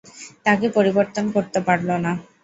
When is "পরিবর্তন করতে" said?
0.77-1.59